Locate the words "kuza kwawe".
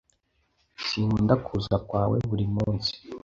1.45-2.17